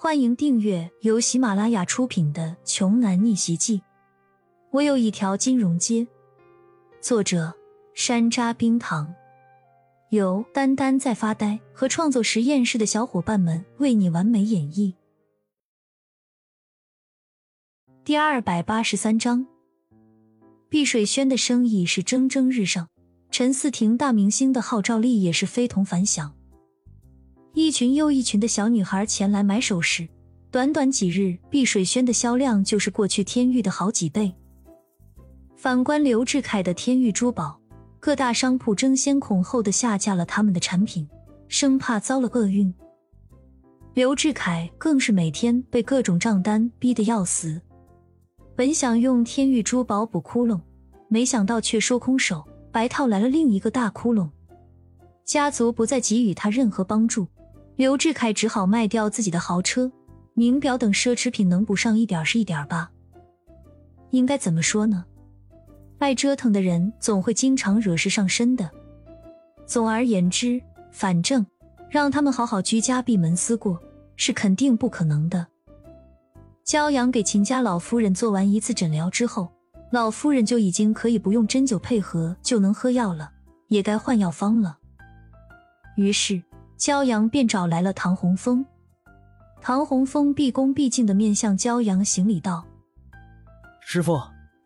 [0.00, 3.78] 欢迎订阅由喜马拉雅出品的《穷男逆袭记》。
[4.70, 6.06] 我有一条金融街。
[7.00, 7.52] 作者：
[7.94, 9.12] 山楂冰糖，
[10.10, 14.94] 由丹丹在发呆和创作实验室的小伙伴们为你完美演绎。
[18.04, 19.48] 第二百八十三章，
[20.68, 22.88] 碧水轩的生意是蒸蒸日上，
[23.32, 26.37] 陈思婷大明星的号召力也是非同凡响。
[27.54, 30.08] 一群又一群的小女孩前来买首饰，
[30.50, 34.32] 短短几日，碧水轩的销量就是过去天域的好几倍。
[35.56, 37.60] 反观刘志凯的天域珠宝，
[37.98, 41.08] 各大商铺争先恐后的下架了他们的产品，
[41.48, 42.72] 生怕遭了厄运。
[43.94, 47.60] 刘志凯更是每天被各种账单逼得要死，
[48.54, 50.60] 本想用天域珠宝补窟窿，
[51.08, 54.30] 没想到却收空手，白套来了另一个大窟窿。
[55.24, 57.26] 家族不再给予他任何帮助。
[57.78, 59.92] 刘志凯只好卖掉自己的豪车、
[60.34, 62.90] 名表等奢侈品，能补上一点是一点吧。
[64.10, 65.04] 应该怎么说呢？
[65.98, 68.68] 爱折腾的人总会经常惹事上身的。
[69.64, 71.46] 总而言之，反正
[71.88, 73.80] 让他们好好居家闭门思过
[74.16, 75.46] 是肯定不可能的。
[76.66, 79.52] 骄阳给秦家老夫人做完一次诊疗之后，
[79.92, 83.30] 老夫人就已经可以不用针灸配合就能喝药了，
[83.68, 84.78] 也该换药方了。
[85.96, 86.42] 于是。
[86.78, 88.64] 焦阳便找来了唐洪峰，
[89.60, 92.64] 唐洪峰毕恭毕敬的面向骄阳行礼道
[93.82, 94.16] ：“师傅，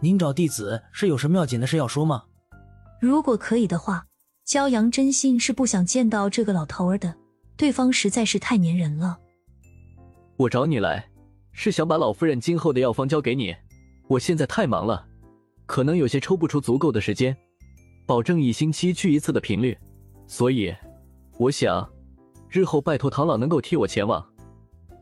[0.00, 2.24] 您找弟子是有什么要紧的事要说吗？”
[3.00, 4.04] 如果可以的话，
[4.44, 7.14] 骄阳真心是不想见到这个老头儿的，
[7.56, 9.16] 对方实在是太粘人了。
[10.36, 11.08] 我找你来，
[11.52, 13.54] 是想把老夫人今后的药方交给你。
[14.08, 15.06] 我现在太忙了，
[15.64, 17.36] 可能有些抽不出足够的时间，
[18.04, 19.78] 保证一星期去一次的频率，
[20.26, 20.74] 所以
[21.38, 21.88] 我想。
[22.50, 24.24] 日后拜托唐老能够替我前往。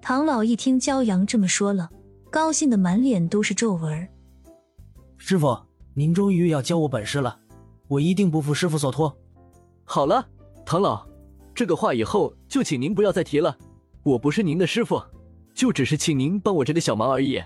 [0.03, 1.89] 唐老一听骄阳这么说了，
[2.31, 4.09] 高兴的满脸都是皱纹。
[5.17, 5.59] 师傅，
[5.95, 7.39] 您终于要教我本事了，
[7.89, 9.17] 我一定不负师傅所托。
[9.85, 10.29] 好了，
[10.65, 11.07] 唐老，
[11.55, 13.57] 这个话以后就请您不要再提了。
[14.03, 15.03] 我不是您的师傅，
[15.55, 17.43] 就只是请您帮我这个小忙而已。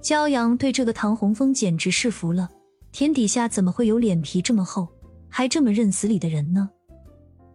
[0.00, 2.48] 骄阳对这个唐洪峰简直是服了，
[2.92, 4.86] 天底下怎么会有脸皮这么厚，
[5.28, 6.70] 还这么认死理的人呢？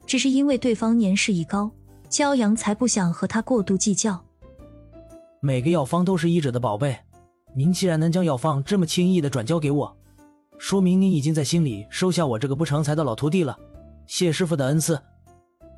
[0.10, 1.70] 只是因为对方年事已高，
[2.10, 4.20] 骄阳才不想和他过度计较。
[5.40, 6.98] 每个药方都是医者的宝贝，
[7.56, 9.98] 您既然能将药方这么轻易的转交给我，
[10.58, 13.56] 说明您已经在心里收下我这个不成才的老徒弟了。
[14.08, 15.00] 谢师傅的恩赐。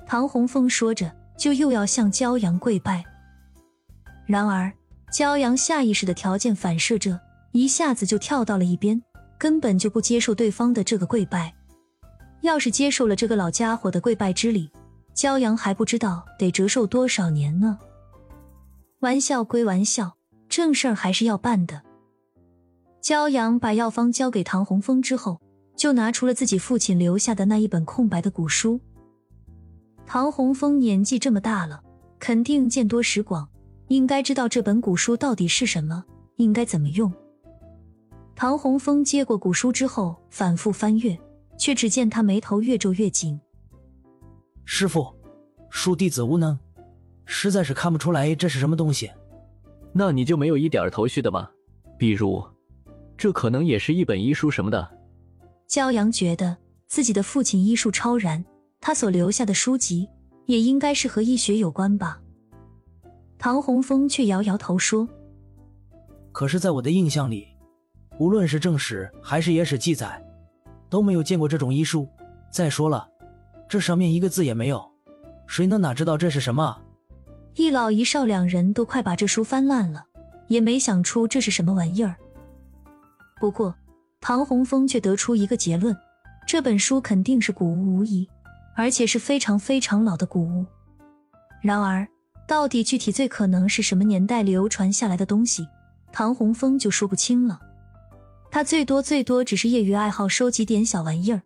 [0.07, 3.03] 唐洪峰说着，就又要向骄阳跪拜。
[4.25, 4.71] 然而，
[5.11, 7.19] 骄阳下意识的条件反射着，
[7.51, 9.03] 一下子就跳到了一边，
[9.37, 11.53] 根本就不接受对方的这个跪拜。
[12.41, 14.69] 要是接受了这个老家伙的跪拜之礼，
[15.13, 17.77] 焦阳还不知道得折寿多少年呢。
[18.99, 20.17] 玩笑归玩笑，
[20.49, 21.81] 正事儿还是要办的。
[22.99, 25.39] 焦阳把药方交给唐洪峰之后，
[25.75, 28.79] 就拿出了自己父亲留下的那一本空白的古书。
[30.05, 31.81] 唐洪峰年纪这么大了，
[32.19, 33.47] 肯定见多识广，
[33.87, 36.03] 应该知道这本古书到底是什么，
[36.35, 37.11] 应该怎么用。
[38.35, 41.17] 唐洪峰接过古书之后，反复翻阅。
[41.61, 43.39] 却只见他眉头越皱越紧。
[44.65, 45.13] 师傅，
[45.69, 46.57] 恕弟子无能，
[47.23, 49.11] 实在是看不出来这是什么东西。
[49.93, 51.47] 那你就没有一点头绪的吗？
[51.99, 52.43] 比如，
[53.15, 54.91] 这可能也是一本医书什么的。
[55.69, 56.57] 骄阳觉得
[56.87, 58.43] 自己的父亲医术超然，
[58.79, 60.09] 他所留下的书籍
[60.47, 62.19] 也应该是和医学有关吧。
[63.37, 65.07] 唐洪峰却摇摇头说
[66.33, 67.47] ：“可是，在我的印象里，
[68.17, 70.19] 无论是正史还是野史记载。”
[70.91, 72.07] 都没有见过这种医书。
[72.51, 73.07] 再说了，
[73.67, 74.83] 这上面一个字也没有，
[75.47, 76.77] 谁能哪知道这是什么？
[77.55, 80.05] 一老一少两人都快把这书翻烂了，
[80.47, 82.15] 也没想出这是什么玩意儿。
[83.39, 83.73] 不过，
[84.19, 85.95] 唐洪峰却得出一个结论：
[86.45, 88.29] 这本书肯定是古物无疑，
[88.75, 90.65] 而且是非常非常老的古物。
[91.61, 92.07] 然而，
[92.47, 95.65] 到底具体最可能是什么年代流传下来的东西，
[96.11, 97.59] 唐洪峰就说不清了。
[98.51, 101.41] 他最多最多只是业余爱好，收集点小玩意儿。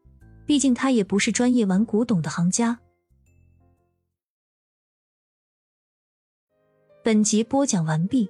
[0.48, 2.80] 毕竟他也不是专业玩古董的行家。
[7.04, 8.28] 本集播讲完毕，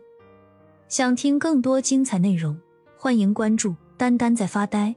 [0.89, 2.59] 想听更多精彩内容，
[2.97, 4.93] 欢迎关注“丹丹在发呆”。